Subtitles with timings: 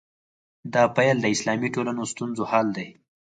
[0.73, 2.87] دا پیل د اسلامي ټولنو ستونزو حل دی.